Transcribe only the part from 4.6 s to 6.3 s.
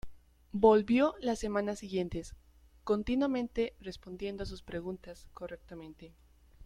preguntas correctamente.